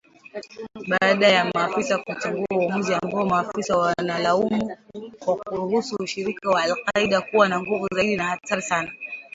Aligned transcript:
baada 0.89 1.27
ya 1.27 1.45
maafisa 1.55 1.97
kutengua 1.97 2.47
uamuzi 2.55 2.93
ambao 2.93 3.25
maafisa 3.25 3.77
wanalaumu 3.77 4.77
kwa 5.19 5.35
kuruhusu 5.35 5.95
ushirika 5.99 6.49
wa 6.49 6.63
al-Qaida 6.63 7.21
kuwa 7.21 7.49
na 7.49 7.59
nguvu 7.61 7.87
zaidi 7.95 8.15
na 8.15 8.23
hatari 8.25 8.61
sana 8.61 8.91